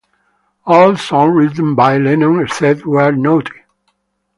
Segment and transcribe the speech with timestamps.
[0.65, 3.53] All songs written by Lennon, except where noted.